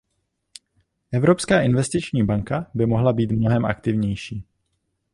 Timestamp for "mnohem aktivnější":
3.31-4.43